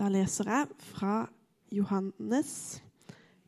[0.00, 1.28] Da leser jeg fra
[1.68, 2.80] Johannes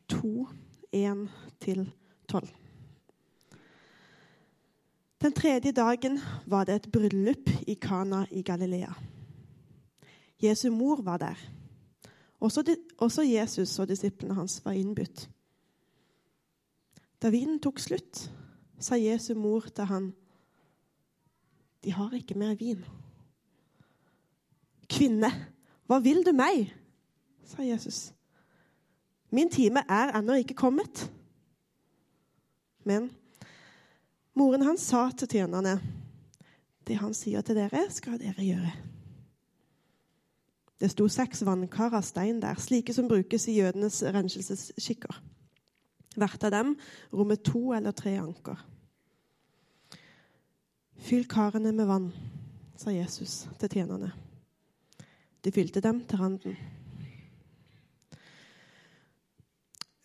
[0.07, 0.47] 2,
[0.93, 2.49] 1-12.
[5.21, 8.93] Den tredje dagen var det et bryllup i Kana i Galilea.
[10.43, 11.41] Jesu mor var der.
[12.39, 15.29] Også, de, også Jesus og disiplene hans var innbudt.
[17.21, 18.27] Da vinen tok slutt,
[18.77, 20.13] sa Jesu mor til han,
[21.83, 22.85] De har ikke mer vin.
[24.89, 25.31] Kvinne,
[25.87, 26.71] hva vil du meg?
[27.45, 28.13] sa Jesus.
[29.33, 31.07] Min time er ennå ikke kommet.
[32.85, 33.09] Men
[34.33, 35.77] moren hans sa til tjenerne,
[36.87, 38.73] det han sier til dere, skal dere gjøre.
[40.83, 45.21] Det sto seks vannkar av stein der, slike som brukes i jødenes renselsesskikker.
[46.19, 46.75] Hvert av dem
[47.13, 48.59] rommet to eller tre anker.
[51.03, 52.11] Fyll karene med vann,
[52.77, 54.11] sa Jesus til tjenerne.
[55.43, 56.57] De fylte dem til randen.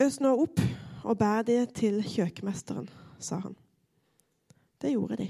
[0.03, 0.61] Øs nå opp
[1.07, 3.55] og bær det til kjøkkenmesteren, sa han.
[4.79, 5.29] Det gjorde de.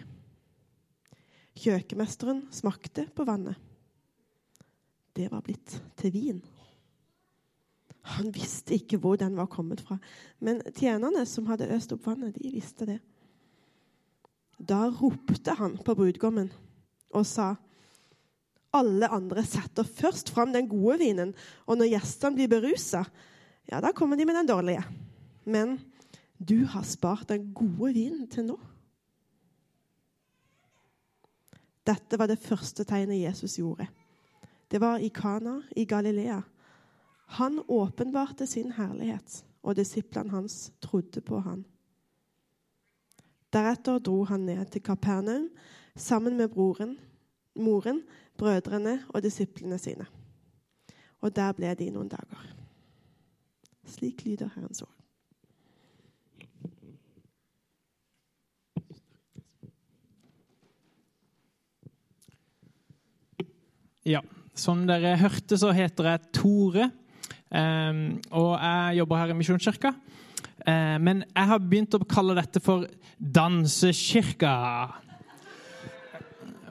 [1.59, 3.57] Kjøkkenmesteren smakte på vannet.
[5.17, 6.43] Det var blitt til vin.
[8.17, 9.99] Han visste ikke hvor den var kommet fra,
[10.41, 13.01] men tjenerne som hadde øst opp vannet, de visste det.
[14.59, 16.53] Da ropte han på brudgommen
[17.11, 17.55] og sa:"
[18.77, 21.35] Alle andre setter først fram den gode vinen,
[21.67, 23.05] og når gjestene blir berusa,
[23.69, 24.85] ja, da kommer de med den dårlige.
[25.49, 25.79] Men
[26.39, 28.59] du har spart den gode vinen til nå.
[31.89, 33.89] Dette var det første tegnet Jesus gjorde.
[34.69, 36.43] Det var i Kana i Galilea.
[37.41, 41.65] Han åpenbarte sin herlighet, og disiplene hans trodde på han.
[43.53, 45.49] Deretter dro han ned til Kapernaum
[45.97, 46.99] sammen med broren,
[47.57, 48.03] moren,
[48.39, 50.07] brødrene og disiplene sine.
[51.21, 52.47] Og der ble de noen dager.
[53.89, 54.95] Slik lyder Herrens ord.
[64.09, 64.23] Ja,
[64.57, 66.89] som dere hørte, så heter jeg Tore.
[67.49, 69.93] Um, og jeg jobber her i Misjonskirka.
[70.65, 72.87] Uh, men jeg har begynt å kalle dette for
[73.19, 74.55] Dansekirka.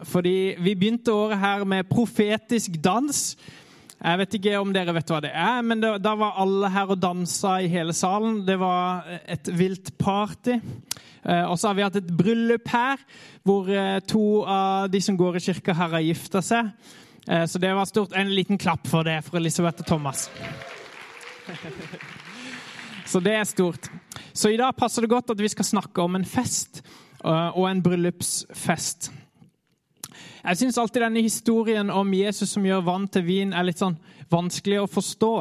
[0.06, 3.22] Fordi vi begynte året her med profetisk dans.
[3.98, 6.94] Jeg vet ikke om dere vet hva det er, men det, da var alle her
[6.94, 8.44] og dansa i hele salen.
[8.46, 10.60] Det var et vilt party.
[11.28, 13.02] Uh, og så har vi hatt et bryllup her,
[13.44, 16.70] hvor uh, to av de som går i kirka her, har gifta seg.
[17.28, 18.14] Eh, så det var stort.
[18.16, 20.32] En liten klapp for det for Elisabeth og Thomas.
[23.08, 23.88] Så det er stort.
[24.34, 26.82] Så i dag passer det godt at vi skal snakke om en fest
[27.24, 29.12] eh, og en bryllupsfest.
[30.48, 33.98] Jeg syns alltid denne historien om Jesus som gjør vann til vin, er litt sånn
[34.32, 35.32] vanskelig å forstå.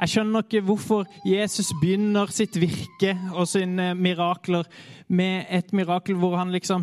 [0.00, 4.66] Jeg skjønner ikke hvorfor Jesus begynner sitt virke og sine mirakler
[5.06, 6.82] med et mirakel hvor han liksom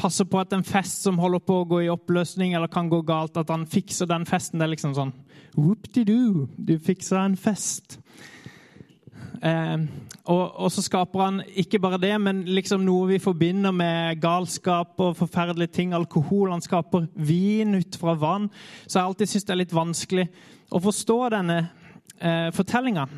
[0.00, 3.04] passer på at en fest som holder på å gå i oppløsning eller kan gå
[3.06, 4.58] galt, at han fikser den festen.
[4.58, 5.14] Det er liksom sånn
[5.54, 8.00] Whoop-de-doo, du fiksa en fest.
[9.46, 9.78] Eh,
[10.30, 15.00] og, og, så skaper han ikke bare det, men liksom noe vi forbinder med galskap
[15.02, 15.94] og forferdelige ting.
[15.96, 16.52] Alkohol.
[16.52, 18.46] Han skaper vin ut fra vann.
[18.86, 20.28] Så jeg alltid syns det er litt vanskelig
[20.70, 21.58] å forstå denne
[22.20, 23.08] eh, fortellinga.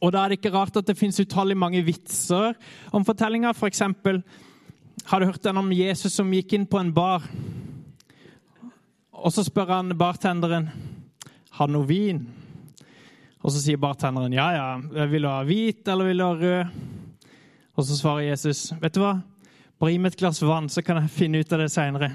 [0.00, 2.56] Og da er det ikke rart at det fins utallig mange vitser
[2.96, 3.54] om fortellinga.
[3.54, 4.22] For eksempel,
[5.06, 7.22] har du hørt den om Jesus som gikk inn på en bar?
[9.20, 10.70] Og så spør han bartenderen
[11.60, 12.24] har noe vin.
[13.40, 16.80] Og så sier bartenderen ja, ja, vil du ha hvit eller vil du ha rød?
[17.78, 19.14] Og så svarer Jesus vet du hva,
[19.80, 22.10] bare gi meg et glass vann, så kan jeg finne ut av det seinere.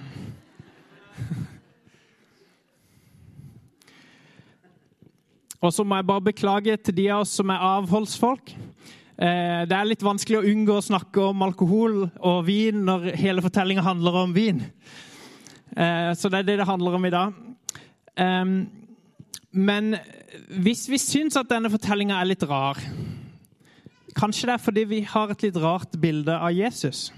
[5.65, 8.51] Og så må jeg bare beklage til de av oss som er avholdsfolk.
[9.15, 13.41] Eh, det er litt vanskelig å unngå å snakke om alkohol og vin når hele
[13.41, 14.61] fortellinga handler om vin.
[15.73, 17.41] Eh, så det er det det handler om i dag.
[19.55, 19.95] Men
[20.59, 22.79] hvis vi syns at denne fortellinga er litt rar
[24.15, 27.09] Kanskje det er fordi vi har et litt rart bilde av Jesus.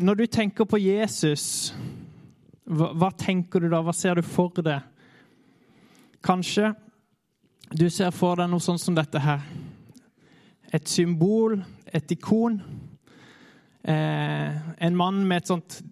[0.00, 1.74] Når du tenker på Jesus,
[2.64, 3.82] hva, hva tenker du da?
[3.84, 4.80] Hva ser du for deg?
[6.24, 6.72] Kanskje
[7.76, 9.44] du ser for deg noe sånn som dette her.
[10.72, 12.62] Et symbol, et ikon.
[13.84, 14.56] Eh,
[14.88, 15.82] en mann med et sånt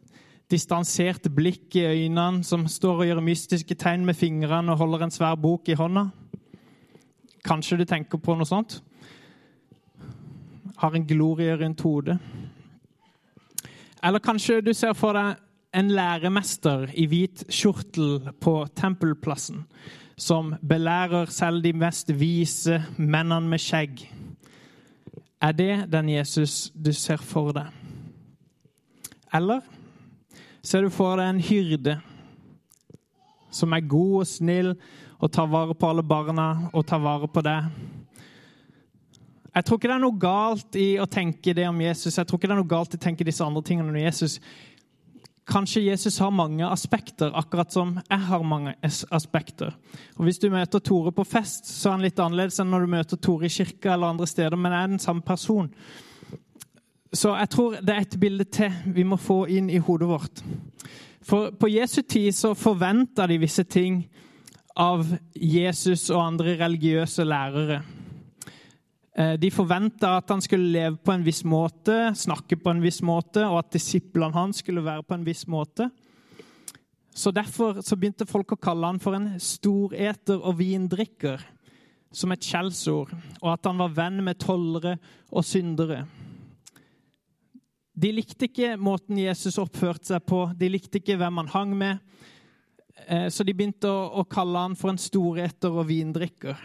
[0.50, 5.14] distansert blikk i øynene, som står og gjør mystiske tegn med fingrene og holder en
[5.14, 6.08] svær bok i hånda.
[7.46, 8.80] Kanskje du tenker på noe sånt?
[10.80, 12.18] Har en glorie rundt hodet.
[14.02, 15.40] Eller kanskje du ser for deg
[15.76, 19.64] en læremester i hvit skjortel på tempelplassen
[20.20, 24.02] som belærer selv de mest vise mennene med skjegg.
[25.40, 27.70] Er det den Jesus du ser for deg?
[29.32, 29.62] Eller
[30.62, 31.96] ser du for deg en hyrde
[33.50, 34.74] som er god og snill
[35.20, 37.70] og tar vare på alle barna og tar vare på deg?
[39.50, 42.14] Jeg tror ikke det er noe galt i å tenke det om Jesus.
[42.14, 44.36] Jeg tror ikke det er noe galt i å tenke disse andre tingene om Jesus.
[45.50, 48.76] Kanskje Jesus har mange aspekter, akkurat som jeg har mange
[49.10, 49.74] aspekter.
[50.16, 52.92] Og Hvis du møter Tore på fest, så er han litt annerledes enn når du
[52.94, 55.72] møter Tore i kirka eller andre steder, men jeg er den samme person.
[57.12, 60.42] Så jeg tror det er et bilde til vi må få inn i hodet vårt.
[61.26, 64.04] For på Jesu tid så forventa de visse ting
[64.78, 65.02] av
[65.34, 67.80] Jesus og andre religiøse lærere.
[69.10, 73.02] Eh, de forventa at han skulle leve på en viss måte, snakke på en viss
[73.02, 75.90] måte, og at disiplene hans skulle være på en viss måte.
[77.10, 81.42] Så Derfor så begynte folk å kalle han for en storeter og vindrikker,
[82.12, 83.10] som et skjellsord,
[83.42, 84.96] og at han var venn med tollere
[85.30, 86.04] og syndere.
[88.00, 91.98] De likte ikke måten Jesus oppførte seg på, de likte ikke hvem han hang med,
[93.06, 96.56] eh, så de begynte å, kalle han for en storeter og vindrikker.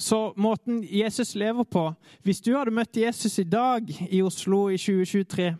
[0.00, 1.82] Så måten Jesus lever på
[2.24, 5.50] Hvis du hadde møtt Jesus i dag i Oslo i 2023,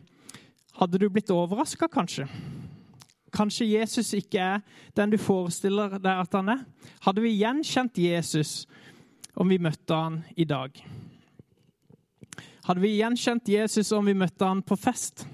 [0.81, 2.25] hadde du blitt overraska, kanskje?
[3.31, 4.65] Kanskje Jesus ikke er
[4.97, 6.65] den du forestiller deg at han er?
[7.05, 8.65] Hadde vi gjenkjent Jesus
[9.37, 10.81] om vi møtte han i dag?
[12.71, 15.25] Hadde vi gjenkjent Jesus om vi møtte han på fest?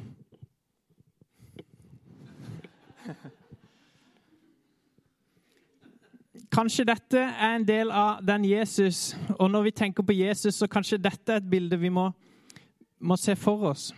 [6.56, 10.64] Kanskje dette er en del av den Jesus, og når vi tenker på Jesus, så
[10.64, 12.06] kanskje dette er et bilde vi må,
[13.04, 13.90] må se for oss.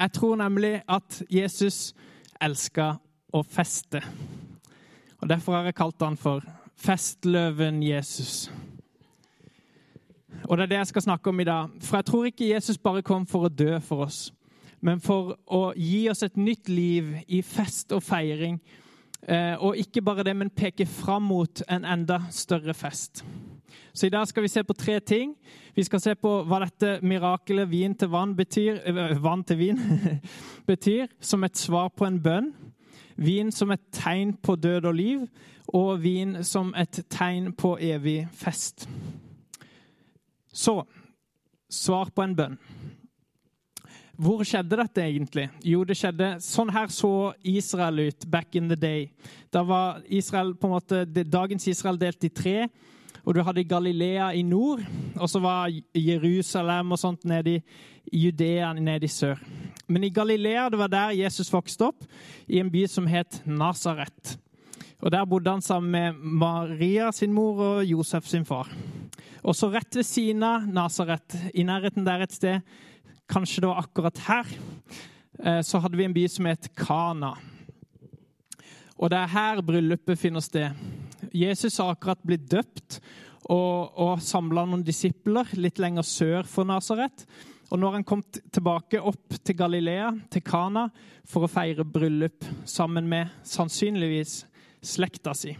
[0.00, 1.92] Jeg tror nemlig at Jesus
[2.40, 2.96] elsker
[3.36, 4.00] å feste.
[5.20, 6.40] Og Derfor har jeg kalt han for
[6.72, 8.48] festløven Jesus.
[10.48, 11.68] Og det er det jeg skal snakke om i dag.
[11.80, 14.32] For jeg tror ikke Jesus bare kom for å dø for oss,
[14.80, 18.60] men for å gi oss et nytt liv i fest og feiring
[19.28, 23.24] Eh, og ikke bare det, men peke fram mot en enda større fest.
[23.94, 25.34] Så i dag skal vi se på tre ting.
[25.74, 29.80] Vi skal se på hva dette mirakelet vin til vann betyr, eh, vann til vin
[30.66, 32.52] betyr, som et svar på en bønn.
[33.16, 35.26] Vin som et tegn på død og liv,
[35.68, 38.88] og vin som et tegn på evig fest.
[40.54, 40.78] Så
[41.70, 42.58] svar på en bønn.
[44.14, 45.48] Hvor skjedde dette egentlig?
[45.66, 49.08] Jo, det skjedde Sånn her så Israel ut back in the day.
[49.50, 52.68] Da var Israel på en måte, dagens Israel delt i tre.
[53.24, 54.82] Og du hadde Galilea i nord,
[55.16, 57.56] og så var Jerusalem og sånt nede
[58.12, 59.40] i Judea nede i sør.
[59.88, 62.04] Men i Galilea, det var der Jesus vokste opp,
[62.46, 64.36] i en by som het Nasaret.
[65.04, 68.70] Og Der bodde han sammen med Maria sin mor og Josef sin far.
[69.44, 72.60] Og så rett ved siden av Nasaret, i nærheten der et sted,
[73.28, 74.48] Kanskje det var akkurat her.
[75.40, 77.34] Eh, så hadde vi en by som het Kana.
[78.96, 80.72] Og det er her bryllupet finner sted.
[81.32, 83.00] Jesus har akkurat blitt døpt
[83.48, 87.26] og, og samla noen disipler litt lenger sør for Nasaret.
[87.72, 90.88] Og når han kom tilbake opp til Galilea, til Kana,
[91.28, 94.44] for å feire bryllup sammen med sannsynligvis
[94.84, 95.54] slekta si,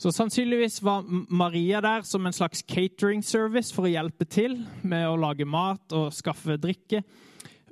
[0.00, 5.04] så sannsynligvis var Maria der som en slags catering service for å hjelpe til med
[5.04, 7.02] å lage mat og skaffe drikke.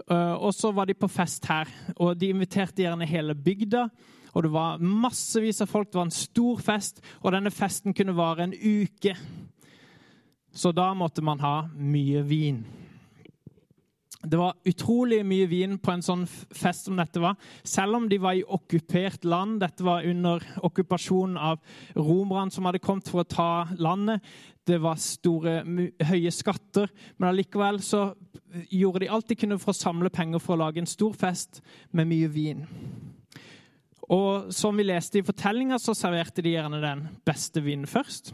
[0.05, 3.87] Eh, og så var de på fest her, og de inviterte gjerne hele bygda.
[4.37, 5.89] Og det var massevis av folk.
[5.89, 9.17] Det var en stor fest, og denne festen kunne vare en uke.
[10.53, 12.61] Så da måtte man ha mye vin.
[14.19, 17.37] Det var utrolig mye vin på en sånn fest som dette var.
[17.63, 19.61] Selv om de var i okkupert land.
[19.63, 21.61] Dette var under okkupasjonen av
[21.95, 24.25] romerne som hadde kommet for å ta landet.
[24.67, 25.61] Det var store,
[26.11, 26.91] høye skatter.
[27.17, 28.09] Men allikevel så
[28.75, 31.63] gjorde de alt de kunne for å samle penger for å lage en stor fest
[31.95, 32.67] med mye vin.
[34.09, 38.33] Og som vi leste i fortellinga, så serverte de gjerne den beste vinen først.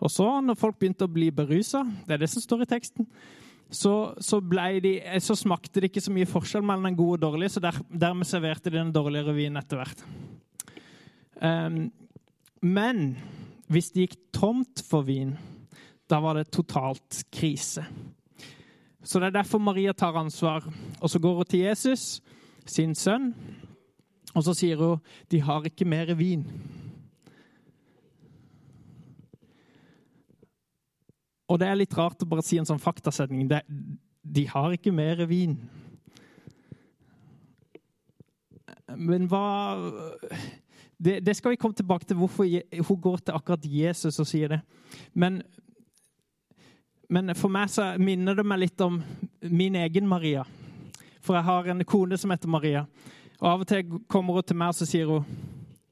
[0.00, 3.08] Og så, når folk begynte å bli berusa, det er det som står i teksten,
[3.70, 4.40] så, så,
[4.82, 7.78] de, så, smakte det ikke så mye forskjell mellom den gode og dårlige, så der,
[7.88, 10.02] dermed serverte de den dårligere vinen etter hvert.
[11.40, 11.92] Um,
[12.60, 13.14] men
[13.70, 15.36] hvis det gikk tomt for vin,
[16.10, 17.84] da var det totalt krise.
[19.02, 20.66] Så det er derfor Maria tar ansvar.
[21.00, 22.20] Og så går hun til Jesus,
[22.66, 23.30] sin sønn,
[24.34, 25.00] og så sier hun
[25.30, 26.44] de har ikke mer vin.
[31.50, 33.48] Og det er litt rart å bare si en sånn faktasetning.
[33.50, 33.64] Det,
[34.22, 35.58] de har ikke mer vin.
[38.96, 39.76] men hva
[40.96, 42.44] det, det, skal vi komme tilbake til, hvorfor
[42.88, 44.60] hun går til akkurat Jesus og sier det.
[45.14, 45.40] Men,
[47.08, 49.00] men for meg så minner det meg litt om
[49.40, 50.44] min egen Maria.
[51.24, 52.84] For jeg har en kone som heter Maria.
[53.40, 55.24] Og Av og til kommer hun til meg og så sier hun,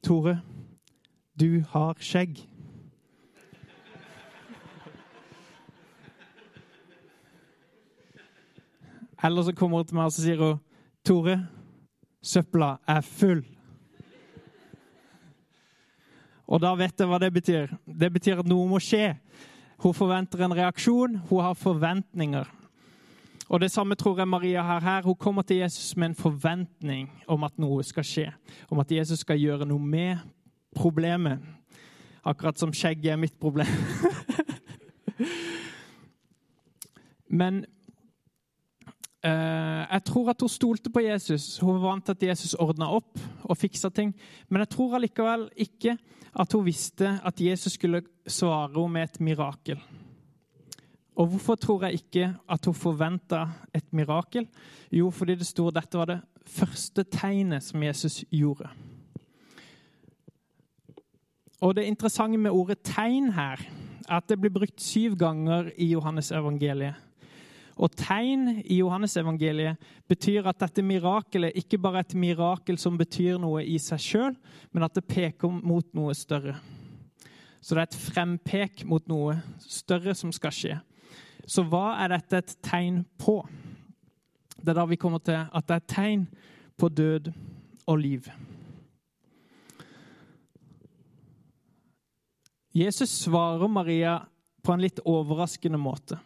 [0.04, 0.38] 'Tore,
[1.34, 2.44] du har skjegg'.
[9.24, 10.60] Eller så kommer hun til meg og sier hun,
[11.04, 11.46] 'Tore,
[12.22, 13.46] søpla er full'.
[16.48, 17.66] Og da vet jeg hva det betyr.
[17.86, 19.18] Det betyr at noe må skje.
[19.78, 22.44] Hun forventer en reaksjon, hun har forventninger.
[23.48, 25.02] Og Det samme tror jeg Maria har her.
[25.02, 28.32] Hun kommer til Jesus med en forventning om at noe skal skje.
[28.70, 30.16] Om at Jesus skal gjøre noe med
[30.76, 31.38] problemet.
[32.24, 33.66] Akkurat som skjegget er mitt problem.
[37.40, 37.64] Men
[39.22, 41.58] jeg tror at hun stolte på Jesus.
[41.58, 44.12] Hun var vant til at Jesus ordna opp og fiksa ting.
[44.48, 45.96] Men jeg tror allikevel ikke
[46.38, 49.80] at hun visste at Jesus skulle svare henne med et mirakel.
[51.18, 54.46] Og hvorfor tror jeg ikke at hun forventa et mirakel?
[54.92, 58.70] Jo, fordi det sto dette var det første tegnet som Jesus gjorde.
[61.60, 63.58] Og Det interessante med ordet 'tegn' her
[64.08, 66.94] er at det blir brukt syv ganger i Johannes evangeliet.
[67.78, 69.78] Og tegn i Johannesevangeliet
[70.10, 74.34] betyr at dette mirakelet ikke bare er et mirakel som betyr noe i seg sjøl,
[74.74, 76.56] men at det peker mot noe større.
[77.62, 80.78] Så det er et frempek mot noe større som skal skje.
[81.48, 83.40] Så hva er dette et tegn på?
[84.58, 86.26] Det er da vi kommer til at det er et tegn
[86.78, 87.30] på død
[87.88, 88.26] og liv.
[92.74, 94.18] Jesus svarer Maria
[94.62, 96.18] på en litt overraskende måte.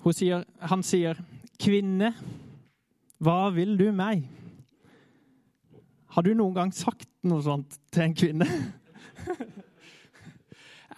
[0.00, 1.18] Sier, han sier,
[1.60, 2.14] 'Kvinne,
[3.20, 4.24] hva vil du meg?'
[6.10, 8.48] Har du noen gang sagt noe sånt til en kvinne?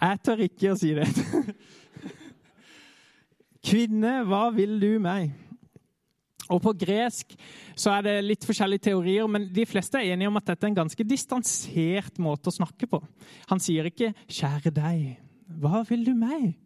[0.03, 1.05] Jeg tør ikke å si det.
[3.67, 5.35] Kvinne, hva vil du meg?
[6.49, 7.35] Og På gresk
[7.75, 10.73] så er det litt forskjellige teorier, men de fleste er enige om at dette er
[10.73, 12.99] en ganske distansert måte å snakke på.
[13.51, 14.99] Han sier ikke 'kjære deg,
[15.61, 16.57] hva vil du meg?'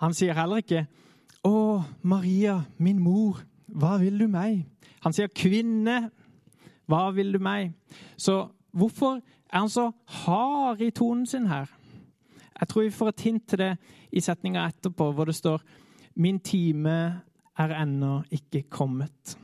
[0.00, 0.86] Han sier heller ikke
[1.44, 4.64] 'Å, Maria, min mor, hva vil du meg?'
[5.04, 6.10] Han sier 'kvinne,
[6.88, 7.74] hva vil du meg?'
[8.16, 9.20] Så hvorfor
[9.52, 11.66] er han så hard i tonen sin her?
[12.60, 13.76] Jeg tror vi får et hint til det
[14.12, 15.60] i setninga etterpå, hvor det står
[16.16, 17.22] 'Min time
[17.58, 19.38] er ennå ikke kommet'.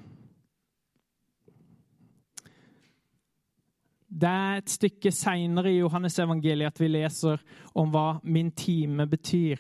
[4.11, 7.37] Det er et stykke seinere i Johannes evangeliet at vi leser
[7.75, 9.57] om hva 'min time' betyr.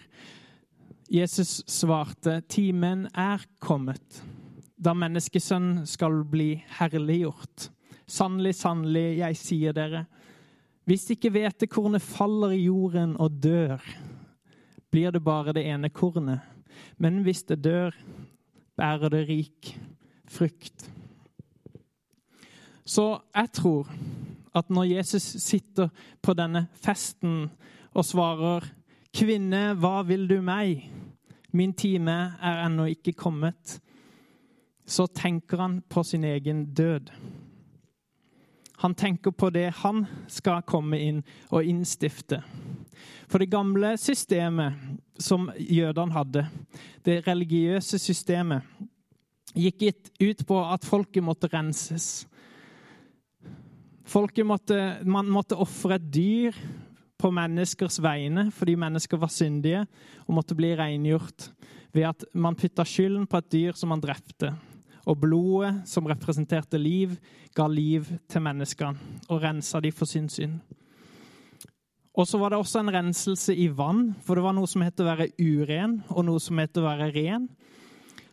[1.10, 4.22] Jesus svarte, 'Timen er kommet,
[4.78, 7.70] da menneskesønn skal bli herliggjort.'
[8.10, 10.04] Sannelig, sannelig, jeg sier dere,
[10.86, 13.78] hvis ikke hvetekornet faller i jorden og dør,
[14.90, 16.40] blir det bare det ene kornet.
[16.98, 17.94] Men hvis det dør,
[18.74, 19.70] bærer det rik
[20.26, 20.90] frukt.
[22.82, 23.90] Så jeg tror
[24.54, 25.90] at når Jesus sitter
[26.22, 27.50] på denne festen
[27.94, 28.66] og svarer
[29.14, 30.99] 'Kvinne, hva vil du meg?'
[31.52, 33.80] 'Min time er ennå ikke kommet',
[34.86, 37.10] så tenker han på sin egen død.
[38.76, 42.42] Han tenker på det han skal komme inn og innstifte.
[43.28, 44.72] For det gamle systemet
[45.18, 46.46] som jødene hadde,
[47.04, 48.62] det religiøse systemet,
[49.54, 49.82] gikk
[50.22, 52.26] ut på at folket måtte renses.
[54.04, 56.56] Folket måtte, man måtte ofre et dyr
[57.20, 59.84] på menneskers vegne fordi mennesker var syndige
[60.26, 61.50] og måtte bli rengjort
[61.94, 64.52] ved at man putta skylden på et dyr som man drepte.
[65.08, 67.16] Og blodet, som representerte liv,
[67.56, 70.60] ga liv til menneskene og rensa de for sin synd.
[72.14, 75.00] Og så var det også en renselse i vann, for det var noe som het
[75.00, 77.46] å være uren, og noe som het å være ren.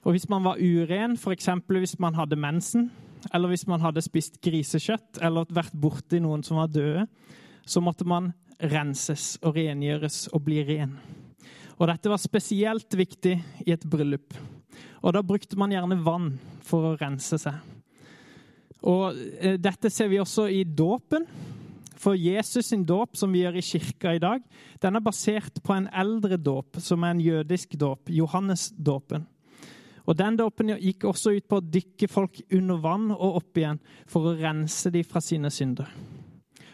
[0.03, 1.49] Og hvis man var uren, f.eks.
[1.67, 2.89] hvis man hadde mensen,
[3.33, 7.05] eller hvis man hadde spist grisekjøtt eller vært borti noen som var døde,
[7.67, 10.95] så måtte man renses og rengjøres og blir ren.
[11.77, 13.35] Og dette var spesielt viktig
[13.65, 14.33] i et bryllup.
[15.05, 16.31] Og da brukte man gjerne vann
[16.65, 17.59] for å rense seg.
[18.87, 21.25] Og eh, dette ser vi også i dåpen.
[21.97, 24.43] For Jesus sin dåp, som vi gjør i kirka i dag,
[24.81, 29.25] den er basert på en eldre dåp, som er en jødisk dåp, Johannes-dåpen.
[30.07, 33.81] Og Den dåpen gikk også ut på å dykke folk under vann og opp igjen
[34.07, 35.89] for å rense dem fra sine synder.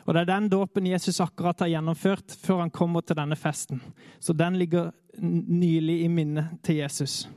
[0.05, 3.81] Og Det er den dåpen Jesus akkurat har gjennomført før han kommer til denne festen.
[4.19, 4.91] Så den ligger
[5.22, 7.27] nylig i minnet til Jesus.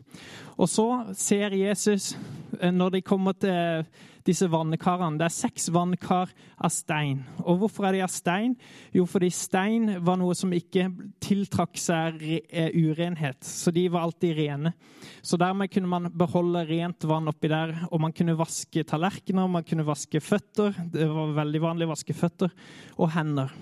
[0.57, 2.17] Og så ser Jesus,
[2.61, 3.87] eh, når de kommer til
[4.27, 7.23] disse vannkarene Det er seks vannkar av stein.
[7.45, 8.57] Og hvorfor er de av stein?
[8.95, 10.89] Jo, fordi stein var noe som ikke
[11.23, 13.43] tiltrakk seg eh, urenhet.
[13.47, 14.75] Så de var alltid rene.
[15.23, 17.75] Så dermed kunne man beholde rent vann oppi der.
[17.91, 20.75] Og man kunne vaske tallerkener, man kunne vaske føtter.
[20.93, 22.53] Det var veldig vanlig å vaske føtter
[22.97, 23.53] og hender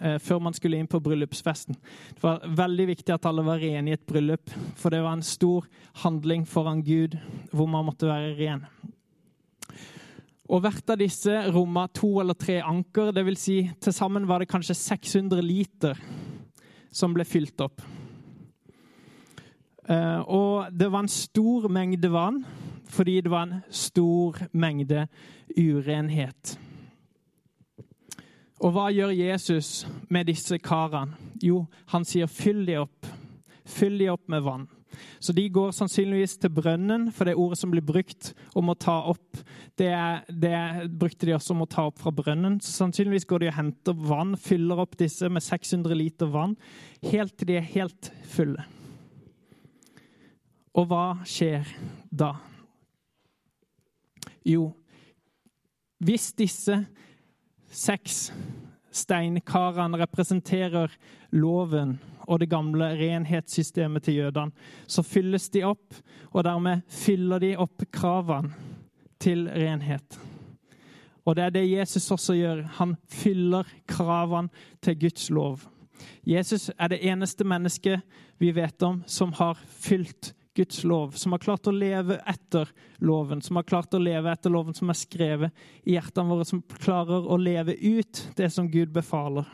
[0.00, 1.78] eh, før man skulle inn på bryllupsfesten.
[2.14, 5.26] Det var veldig viktig at alle var rene i et bryllup, for det var en
[5.26, 5.68] stor
[6.04, 7.18] handling foran Gud
[7.52, 8.66] hvor man måtte være ren.
[10.52, 13.14] Og hvert av disse romma to eller tre anker.
[13.24, 16.00] Vil si, til sammen var det kanskje 600 liter
[16.92, 17.80] som ble fylt opp.
[19.88, 22.44] Eh, og det var en stor mengde vann
[22.94, 25.06] fordi det var en stor mengde
[25.58, 26.54] urenhet.
[28.62, 31.16] Og hva gjør Jesus med disse karene?
[31.42, 33.10] Jo, han sier 'fyll de opp'.
[33.66, 34.68] Fyll de opp med vann.
[35.22, 38.96] Så de går sannsynligvis til brønnen, for det ordet som blir brukt om å ta
[39.10, 39.40] opp,
[39.80, 39.92] det,
[40.28, 40.58] det
[40.94, 42.60] brukte de også om å ta opp fra brønnen.
[42.62, 46.56] Så sannsynligvis går de og henter vann, fyller opp disse med 600 liter vann,
[47.10, 48.64] helt til de er helt fulle.
[50.74, 51.68] Og hva skjer
[52.10, 52.32] da?
[54.44, 54.72] Jo,
[56.04, 56.82] hvis disse
[57.72, 58.28] seks
[58.94, 60.92] steinkarene representerer
[61.34, 64.54] loven og det gamle renhetssystemet til jødene,
[64.86, 65.96] så fylles de opp,
[66.32, 68.54] og dermed fyller de opp kravene
[69.20, 70.18] til renhet.
[71.24, 72.62] Og det er det Jesus også gjør.
[72.78, 74.48] Han fyller kravene
[74.82, 75.60] til Guds lov.
[76.26, 78.02] Jesus er det eneste mennesket
[78.38, 82.68] vi vet om som har fylt Guds lov, som har klart å leve etter
[83.02, 86.62] loven, som har klart å leve etter loven som er skrevet i hjertene våre, som
[86.78, 89.48] klarer å leve ut det som Gud befaler.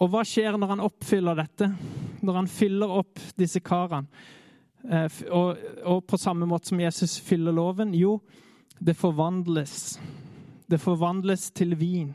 [0.00, 1.70] Og hva skjer når han oppfyller dette?
[2.20, 4.08] Når han fyller opp disse karene?
[4.84, 7.92] Eh, og, og, på samme måte som Jesus fyller loven?
[7.96, 8.18] Jo,
[8.80, 9.98] det forvandles.
[10.68, 12.12] Det forvandles til vin.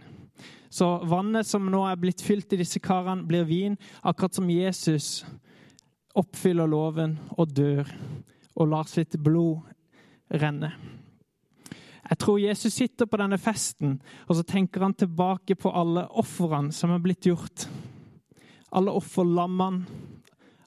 [0.69, 5.24] Så vannet som nå er blitt fylt i disse karene, blir vin, akkurat som Jesus
[6.15, 7.89] oppfyller loven og dør
[8.56, 9.65] og lar sitt blod
[10.32, 10.71] renne.
[12.06, 13.97] Jeg tror Jesus sitter på denne festen
[14.28, 17.67] og så tenker han tilbake på alle ofrene som er blitt gjort.
[18.75, 19.86] Alle offerlammene,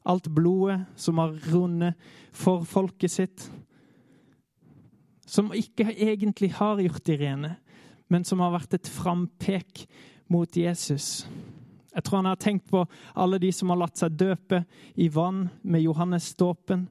[0.08, 1.94] alt blodet som har rundet
[2.32, 3.48] for folket sitt.
[5.28, 7.50] Som ikke egentlig har gjort de rene,
[8.08, 9.84] men som har vært et frampek
[10.32, 11.26] mot Jesus.
[11.98, 12.84] Jeg tror han har tenkt på
[13.18, 14.62] alle de som har latt seg døpe
[14.94, 16.86] i vann med Johannes dåpen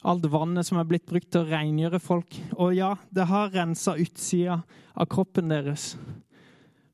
[0.00, 2.36] alt vannet som er blitt brukt til å rengjøre folk.
[2.56, 4.60] Og ja, det har rensa utsida
[4.94, 5.94] av kroppen deres,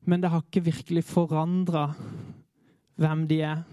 [0.07, 1.89] men det har ikke virkelig forandra
[2.97, 3.63] hvem de er.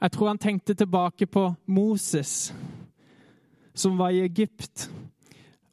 [0.00, 2.52] Jeg tror han tenkte tilbake på Moses,
[3.74, 4.88] som var i Egypt.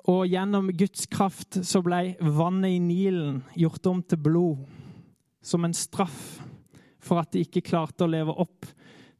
[0.07, 4.61] Og gjennom Guds kraft så ble vannet i Nilen gjort om til blod,
[5.47, 6.41] som en straff
[6.99, 8.67] for at de ikke klarte å leve opp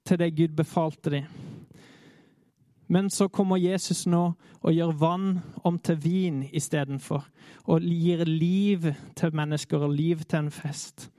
[0.07, 1.27] til det Gud befalte dem.
[2.87, 4.23] Men så kommer Jesus nå
[4.61, 5.27] og gjør vann
[5.67, 7.25] om til vin istedenfor.
[7.67, 11.09] Og gir liv til mennesker og liv til en fest.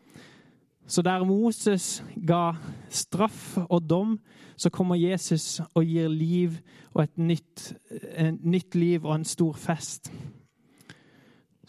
[0.89, 2.55] Så der Moses ga
[2.89, 4.17] straff og dom,
[4.57, 6.57] så kommer Jesus og gir liv
[6.95, 7.75] og et nytt,
[8.17, 10.09] et nytt liv og en stor fest.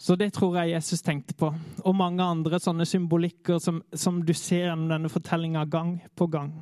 [0.00, 1.50] Så det tror jeg Jesus tenkte på.
[1.84, 6.54] Og mange andre sånne symbolikker som, som du ser gjennom denne fortellinga gang på gang.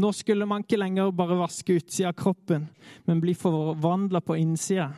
[0.00, 2.64] Nå skulle man ikke lenger bare vaske utsida av kroppen,
[3.04, 4.88] men bli forvandla på innsida.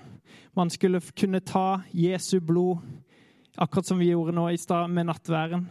[0.57, 2.79] Man skulle kunne ta Jesu blod,
[3.57, 5.67] akkurat som vi gjorde nå i stad med nattværen,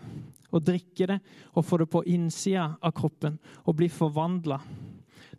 [0.51, 1.19] og drikke det
[1.55, 4.59] og få det på innsida av kroppen og bli forvandla.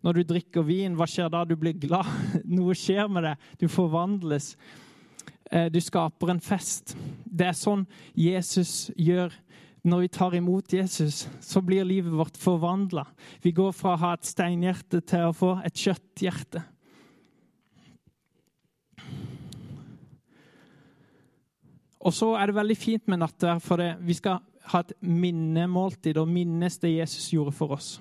[0.05, 1.45] Når du drikker vin, hva skjer da?
[1.49, 2.09] Du blir glad.
[2.57, 3.49] Noe skjer med deg.
[3.61, 4.55] Du forvandles.
[5.51, 6.97] Eh, du skaper en fest.
[7.25, 7.87] Det er sånn
[8.19, 9.35] Jesus gjør
[9.87, 13.05] når vi tar imot Jesus, så blir livet vårt forvandla.
[13.43, 16.65] Vi går fra å ha et steinhjerte til å få et kjøtthjerte.
[22.07, 26.19] Og så er det veldig fint med nattverd, for det, vi skal ha et minnemåltid
[26.19, 27.97] og minnes det Jesus gjorde for oss.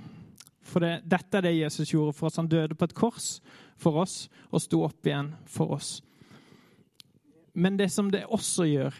[0.65, 2.39] For det, dette er det Jesus gjorde for oss.
[2.41, 3.39] Han døde på et kors
[3.77, 5.99] for oss og sto opp igjen for oss.
[7.55, 8.95] Men det som det også gjør,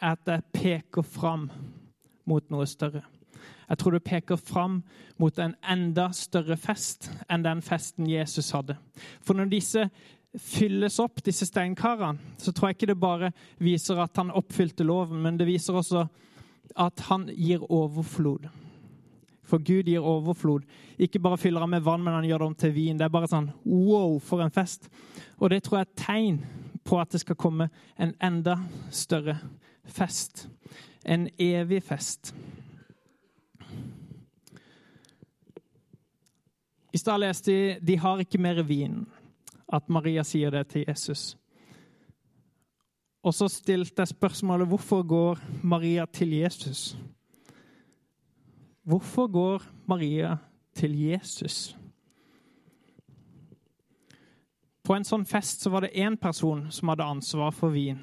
[0.00, 1.50] er at det peker fram
[2.26, 3.04] mot noe større.
[3.70, 4.80] Jeg tror det peker fram
[5.22, 8.74] mot en enda større fest enn den festen Jesus hadde.
[9.22, 9.84] For når disse
[10.38, 13.30] fylles opp, disse steinkarene, så tror jeg ikke det bare
[13.62, 16.04] viser at han oppfylte loven, men det viser også
[16.78, 18.48] at han gir overflod.
[19.50, 20.66] For Gud gir overflod.
[20.98, 22.98] Ikke bare fyller han med vann, men han gjør det om til vin.
[22.98, 24.86] Det er bare sånn wow, for en fest.
[25.40, 26.40] Og det tror jeg er et tegn
[26.86, 28.56] på at det skal komme en enda
[28.94, 29.36] større
[29.84, 30.46] fest.
[31.04, 32.34] En evig fest.
[36.90, 39.04] I stad leste de de har ikke mer vin.
[39.70, 41.36] At Maria sier det til Jesus.
[43.22, 46.96] Og så stilte jeg spørsmålet hvorfor går Maria til Jesus?
[48.82, 50.36] Hvorfor går Maria
[50.74, 51.76] til Jesus?
[54.82, 58.00] På en sånn fest så var det én person som hadde ansvar for vin.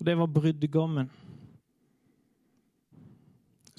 [0.00, 1.10] Og det var brudgommen.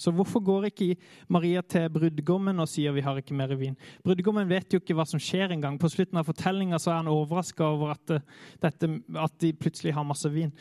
[0.04, 0.96] Så hvorfor går ikke
[1.32, 3.76] Maria til brudgommen og sier vi har ikke mer vin?
[4.04, 5.78] Brudgommen vet jo ikke hva som skjer engang.
[5.80, 8.16] På slutten av fortellinga er han overraska over at,
[8.64, 10.54] dette, at, de plutselig har masse vin.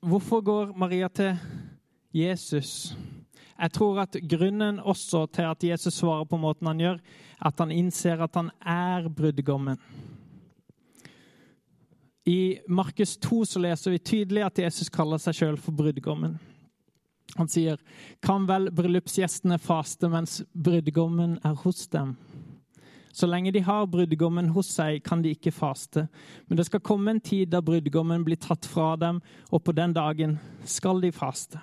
[0.00, 1.34] Hvorfor går Maria til
[2.14, 2.96] Jesus?
[3.58, 7.00] Jeg tror at grunnen også til at Jesus svarer på måten han gjør,
[7.46, 9.78] at han innser at han er brudgommen.
[12.28, 16.36] I Markus 2 så leser vi tydelig at Jesus kaller seg sjøl for brudgommen.
[17.36, 17.76] Han sier,
[18.22, 22.16] 'Kan vel bryllupsgjestene faste mens brudgommen er hos dem?'
[23.12, 26.08] Så lenge de har brudgommen hos seg, kan de ikke faste.
[26.48, 29.92] Men det skal komme en tid da brudgommen blir tatt fra dem, og på den
[29.92, 31.58] dagen skal de faste.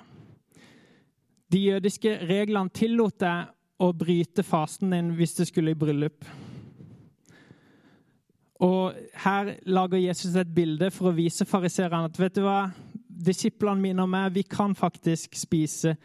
[1.51, 3.51] De jødiske reglene tillot deg
[3.85, 6.25] å bryte fasten din hvis du skulle i bryllup.
[8.63, 12.69] Og Her lager Jesus et bilde for å vise fariseerne at vet du hva,
[13.07, 15.95] disiplene mine og meg, vi kan faktisk spise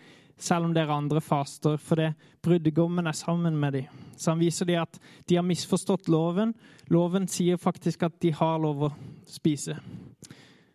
[0.40, 2.08] selv om dere andre faster, fordi
[2.42, 3.98] brudgommen er sammen med dem.
[4.16, 4.98] Så han viser dem at
[5.28, 6.54] de har misforstått loven.
[6.88, 8.92] Loven sier faktisk at de har lov å
[9.28, 9.76] spise,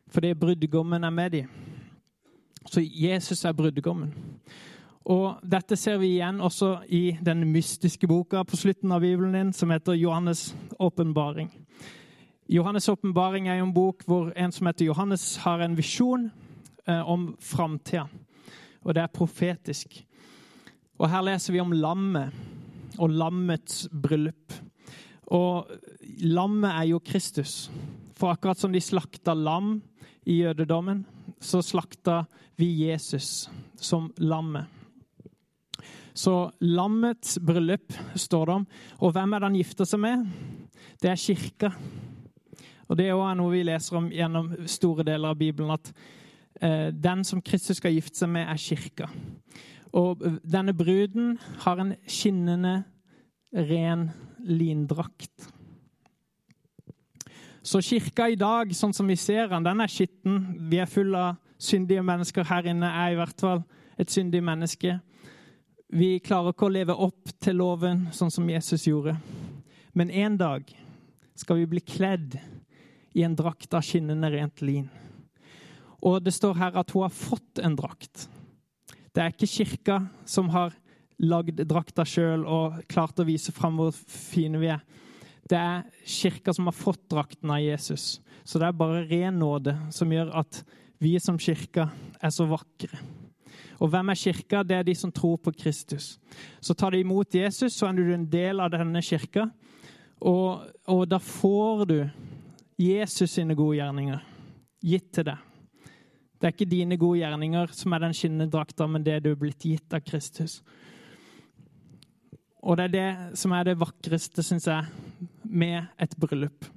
[0.09, 1.49] fordi brudgommen er med dem.
[2.65, 4.13] Så Jesus er brudgommen.
[5.05, 9.53] Og Dette ser vi igjen også i den mystiske boka på slutten av Bibelen din,
[9.53, 11.51] som heter Johannes' åpenbaring.
[12.49, 16.31] Johannes' åpenbaring er en bok hvor en som heter Johannes, har en visjon
[16.87, 18.07] eh, om framtida.
[18.81, 20.01] Og det er profetisk.
[20.97, 22.33] Og Her leser vi om lammet
[22.97, 24.53] og lammets bryllup.
[25.27, 25.69] Og
[26.21, 27.69] lammet er jo Kristus.
[28.17, 29.81] For akkurat som de slakta lam
[30.25, 31.05] i jødedommen,
[31.45, 32.23] så slakta
[32.59, 34.65] vi Jesus som lammet.
[36.15, 38.67] Så lammets bryllup står det om.
[39.03, 40.27] Og hvem er det han gifter seg med?
[41.01, 41.71] Det er kirka.
[42.87, 45.91] Og Det er også noe vi leser om gjennom store deler av Bibelen, at
[46.61, 49.09] eh, den som Kristus skal gifte seg med, er kirka.
[49.95, 52.83] Og denne bruden har en skinnende,
[53.55, 54.09] ren
[54.43, 55.49] lindrakt.
[57.65, 60.35] Så kirka i dag, sånn som vi ser den, den er skitten.
[60.69, 62.45] Vi er full av syndige mennesker.
[62.45, 63.63] Her inne er i hvert fall
[63.97, 64.99] et syndig menneske.
[65.89, 69.15] Vi klarer ikke å leve opp til loven sånn som Jesus gjorde.
[69.97, 70.69] Men en dag
[71.33, 72.37] skal vi bli kledd
[73.17, 74.85] i en drakt av skinnende rent lin.
[76.05, 78.27] Og det står her at hun har fått en drakt.
[79.09, 79.97] Det er ikke kirka
[80.29, 80.75] som har
[81.17, 84.85] lagd drakta sjøl og klart å vise fram hvor fine vi er.
[85.45, 88.19] Det er kirka som har fått drakten av Jesus.
[88.43, 90.63] Så det er bare ren nåde som gjør at
[91.01, 91.89] vi som kirka
[92.21, 92.97] er så vakre.
[93.83, 94.63] Og hvem er kirka?
[94.63, 96.15] Det er de som tror på Kristus.
[96.61, 99.49] Så tar du imot Jesus, så er du en del av denne kirka.
[100.23, 101.97] Og, og da får du
[102.79, 104.23] Jesus sine gode gjerninger
[104.85, 105.43] gitt til deg.
[106.35, 109.39] Det er ikke dine gode gjerninger som er den skinnende drakta, men det du er
[109.39, 110.59] blitt gitt av Kristus.
[112.65, 114.87] Og det er det som er det vakreste, syns jeg,
[115.49, 116.67] med et bryllup.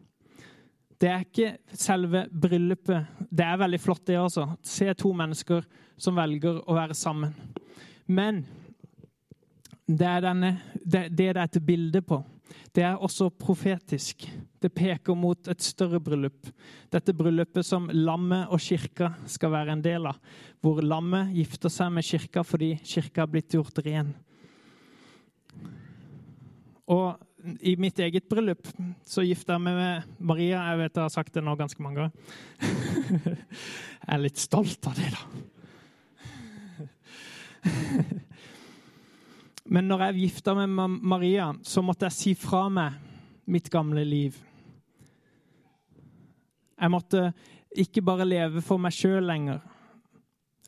[0.98, 3.26] Det er ikke selve bryllupet.
[3.30, 4.48] Det er veldig flott, det også.
[4.66, 5.66] Se to mennesker
[5.98, 7.34] som velger å være sammen.
[8.06, 8.42] Men
[9.86, 10.50] det er denne,
[10.82, 12.22] det, det er et bilde på
[12.74, 14.26] det er også profetisk.
[14.62, 16.48] Det peker mot et større bryllup.
[16.92, 20.18] Dette bryllupet som lammet og kirka skal være en del av.
[20.62, 24.12] Hvor lammet gifter seg med kirka fordi kirka har blitt gjort ren.
[26.88, 27.18] Og
[27.60, 28.68] i mitt eget bryllup
[29.06, 30.58] så gifta jeg meg med Maria.
[30.70, 32.14] Jeg vet jeg har sagt det nå ganske mange ganger.
[33.28, 35.22] jeg er litt stolt av det, da.
[39.72, 42.90] Men når jeg gifta meg med Maria, så måtte jeg si fra meg
[43.48, 44.36] mitt gamle liv.
[46.78, 47.32] Jeg måtte
[47.76, 49.60] ikke bare leve for meg sjøl lenger.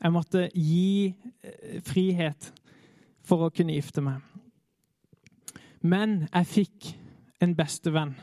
[0.01, 1.13] Jeg måtte gi
[1.45, 2.51] eh, frihet
[3.25, 4.30] for å kunne gifte meg.
[5.81, 6.91] Men jeg fikk
[7.41, 8.13] en bestevenn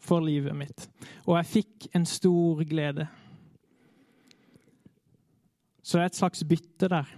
[0.00, 0.86] for livet mitt,
[1.26, 3.06] og jeg fikk en stor glede.
[5.82, 7.08] Så det er et slags bytte der.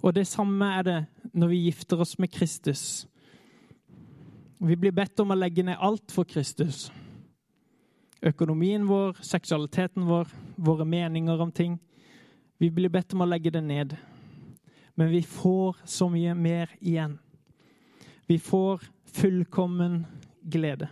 [0.00, 0.98] Og det samme er det
[1.34, 3.06] når vi gifter oss med Kristus.
[4.58, 6.86] Vi blir bedt om å legge ned alt for Kristus.
[8.24, 11.76] Økonomien vår, seksualiteten vår, våre meninger om ting.
[12.58, 13.96] Vi blir bedt om å legge det ned.
[14.96, 17.18] Men vi får så mye mer igjen.
[18.26, 20.06] Vi får fullkommen
[20.50, 20.88] glede.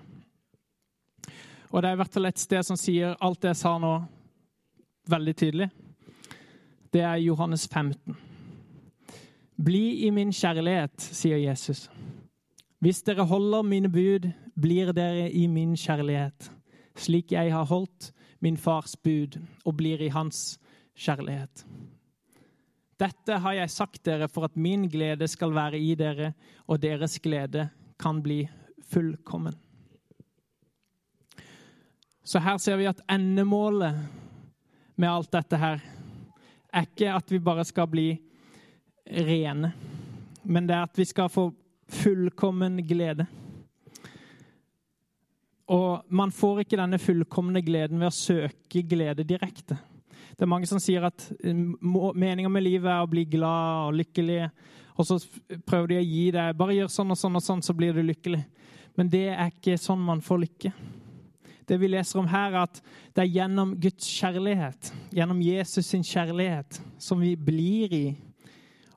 [1.71, 3.95] Og det er i hvert fall et sted som sier alt det jeg sa nå,
[5.11, 5.69] veldig tydelig.
[6.95, 8.15] Det er Johannes 15.
[9.65, 11.89] Bli i min kjærlighet, sier Jesus.
[12.79, 16.51] Hvis dere holder mine bud, blir dere i min kjærlighet,
[16.95, 20.61] slik jeg har holdt min fars bud og blir i hans
[20.95, 21.67] kjærlighet.
[23.01, 26.33] Dette har jeg sagt dere for at min glede skal være i dere,
[26.67, 27.69] og deres glede
[28.01, 28.45] kan bli
[28.91, 29.57] fullkommen.
[32.25, 33.99] Så her ser vi at endemålet
[34.97, 35.83] med alt dette her
[36.75, 38.09] er ikke at vi bare skal bli
[39.05, 39.73] rene,
[40.45, 41.51] men det er at vi skal få
[41.91, 43.27] fullkommen glede.
[45.69, 49.79] Og man får ikke denne fullkomne gleden ved å søke glede direkte.
[50.35, 54.41] Det er mange som sier at meninga med livet er å bli glad og lykkelig.
[54.99, 55.19] Og så
[55.67, 58.03] prøver de å gi deg bare gjør sånn og sånn og sånn, så blir du
[58.03, 58.43] lykkelig.
[58.99, 60.73] Men det er ikke sånn man får lykke.
[61.65, 62.81] Det vi leser om her, er at
[63.17, 68.05] det er gjennom Guds kjærlighet, gjennom Jesus sin kjærlighet, som vi blir i.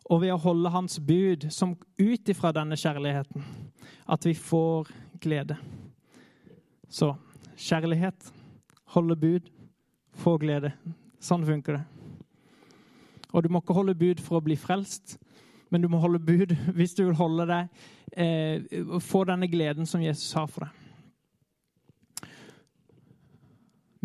[0.10, 3.46] Og ved å holde hans bud, som ut ifra denne kjærligheten,
[4.08, 4.92] at vi får
[5.24, 5.58] glede.
[6.90, 7.14] Så
[7.56, 8.32] kjærlighet,
[8.96, 9.50] holde bud,
[10.18, 10.74] få glede.
[11.20, 11.86] Sånn funker det.
[13.34, 15.18] Og du må ikke holde bud for å bli frelst,
[15.70, 17.82] men du må holde bud hvis du vil holde deg,
[18.16, 20.84] eh, få denne gleden som Jesus har for deg.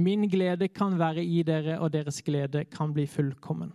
[0.03, 3.71] Min glede kan være i dere, og deres glede kan bli fullkommen.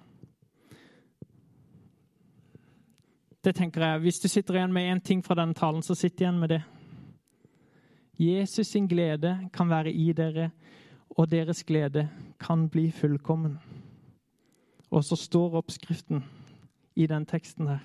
[3.45, 4.01] Det tenker jeg.
[4.01, 6.63] Hvis du sitter igjen med én ting fra denne talen, så sitt igjen med det.
[8.17, 10.49] Jesus sin glede kan være i dere,
[11.09, 13.59] og deres glede kan bli fullkommen.
[14.89, 16.23] Og så står oppskriften
[16.95, 17.79] i den teksten her.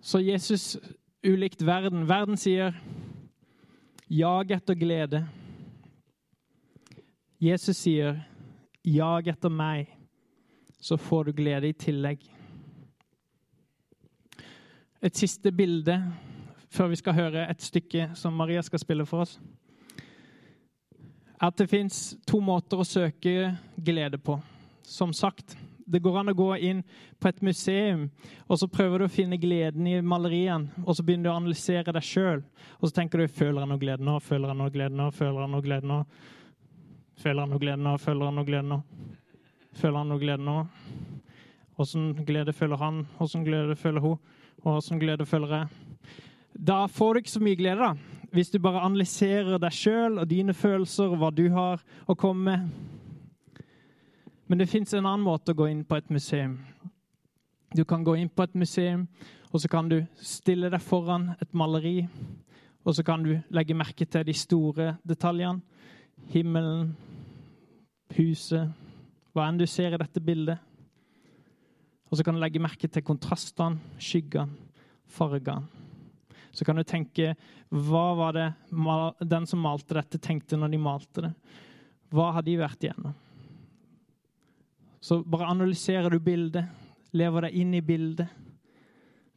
[0.00, 0.78] Så Jesus,
[1.26, 2.72] ulikt verden Verden sier
[4.10, 5.26] 'jag etter glede'.
[7.40, 8.20] Jesus sier
[8.84, 9.96] 'jag etter meg',
[10.80, 12.18] så får du glede i tillegg.
[15.02, 16.12] Et siste bilde
[16.68, 19.40] før vi skal høre et stykke som Maria skal spille for oss
[21.40, 24.38] at det fins to måter å søke glede på.
[24.82, 25.56] Som sagt,
[25.88, 26.80] det går an å gå inn
[27.20, 28.08] på et museum
[28.46, 31.94] og så prøver du å finne gleden i malerien, og så begynner du å analysere
[31.94, 32.42] deg sjøl.
[32.80, 35.40] Og så tenker du føler jeg noe glede nå, føler jeg noe glede nå, føler
[35.44, 36.00] jeg noe glede nå?
[37.18, 38.80] Føler jeg noe glede nå, føler jeg noe glede nå?
[39.78, 40.58] Føler han noe glede nå?
[41.78, 43.02] Åssen glede føler han?
[43.22, 44.16] Åssen glede føler hun?
[44.64, 46.06] Og åssen glede føler jeg?
[46.58, 50.28] Da får du ikke så mye glede, da hvis du bare analyserer deg sjøl og
[50.28, 53.64] dine følelser og hva du har å komme med.
[54.48, 56.56] Men det fins en annen måte å gå inn på et museum.
[57.76, 59.04] Du kan gå inn på et museum,
[59.52, 62.06] og så kan du stille deg foran et maleri.
[62.84, 65.60] Og så kan du legge merke til de store detaljene.
[66.32, 66.94] Himmelen,
[68.16, 68.72] huset,
[69.32, 70.56] hva enn du ser i dette bildet.
[72.08, 74.56] Og så kan du legge merke til kontrastene, skyggene,
[75.12, 75.87] fargene
[76.58, 77.36] så kan du tenke
[77.70, 78.48] Hva var det
[79.22, 81.32] den som malte dette, tenkte når de malte det?
[82.10, 83.14] Hva har de vært igjennom?
[84.98, 86.66] Så bare analyserer du bildet,
[87.14, 88.26] lever deg inn i bildet.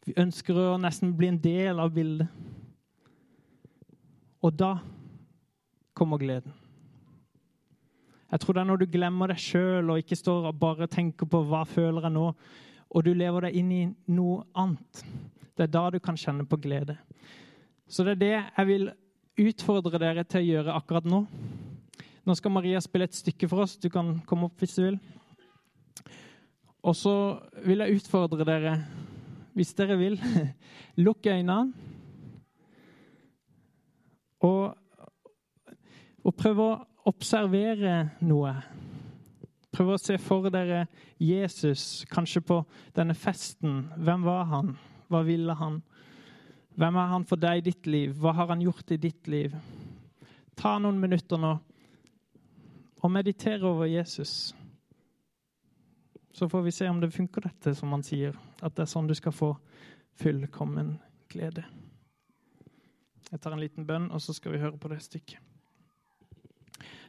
[0.08, 2.32] Vi ønsker å nesten bli en del av bildet.
[4.42, 4.72] Og da
[5.94, 6.56] kommer gleden.
[8.32, 11.30] Jeg tror det er når du glemmer deg sjøl og ikke står og bare tenker
[11.30, 12.32] på hva føler jeg nå,
[12.92, 15.04] og du lever deg inn i noe annet.
[15.56, 16.98] Det er da du kan kjenne på glede.
[17.88, 18.90] Så det er det jeg vil
[19.42, 21.24] utfordre dere til å gjøre akkurat nå.
[22.28, 23.78] Nå skal Maria spille et stykke for oss.
[23.80, 25.00] Du kan komme opp hvis du vil.
[26.82, 27.14] Og så
[27.66, 28.76] vil jeg utfordre dere,
[29.54, 30.18] hvis dere vil,
[31.06, 31.72] lukk øynene.
[34.42, 34.74] Og,
[36.26, 36.72] og prøv å
[37.12, 38.56] observere noe.
[39.82, 40.84] Prøv å se for dere
[41.17, 42.60] Jesus, kanskje på
[42.94, 43.88] denne festen.
[43.98, 44.67] Hvem var han?
[45.10, 45.80] Hva ville han?
[46.78, 48.12] Hvem er han for deg i ditt liv?
[48.13, 49.56] Hva har han gjort i ditt liv?
[50.54, 51.56] Ta noen minutter nå
[53.02, 54.52] og meditere over Jesus.
[56.30, 58.38] Så får vi se om det funker, dette som han sier.
[58.62, 59.50] At det er sånn du skal få
[60.22, 60.94] fullkommen
[61.34, 61.65] glede.
[63.32, 65.41] Jeg tar en liten bønn, og så skal vi høre på det stykket.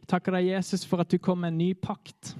[0.08, 2.32] Takker deg, Jesus, for at du kom med en ny pakt.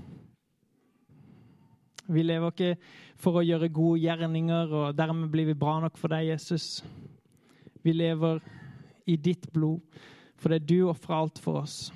[2.12, 2.72] Vi lever ikke
[3.20, 6.82] for å gjøre gode gjerninger, og dermed blir vi bra nok for deg, Jesus.
[7.82, 8.42] Vi lever
[9.10, 9.80] i ditt blod,
[10.36, 11.90] for det er du ofrer alt for oss.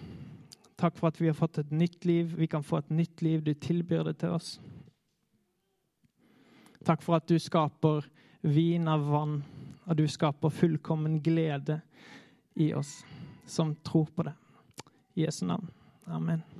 [0.76, 2.34] Takk for at vi har fått et nytt liv.
[2.36, 3.42] Vi kan få et nytt liv.
[3.42, 4.56] Du tilbyr det til oss.
[6.86, 8.04] Takk for at du skaper
[8.46, 9.40] vin av vann,
[9.86, 11.80] og du skaper fullkommen glede
[12.54, 13.00] i oss
[13.46, 14.36] som tror på det.
[15.14, 15.70] I Jesu navn.
[16.06, 16.55] Amen.